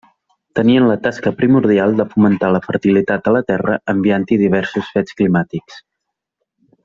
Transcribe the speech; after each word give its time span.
Tenien 0.59 0.85
la 0.91 0.95
tasca 1.07 1.33
primordial 1.41 1.93
de 1.99 2.07
fomentar 2.13 2.49
la 2.55 2.61
fertilitat 2.63 3.29
a 3.31 3.35
la 3.37 3.43
Terra, 3.51 3.77
enviant-hi 3.95 4.41
diversos 4.45 4.89
fets 4.97 5.19
climàtics. 5.21 5.79